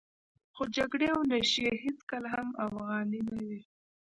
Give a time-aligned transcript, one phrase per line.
[0.55, 3.61] خو جګړې او نشې هېڅکله هم افغاني نه وې.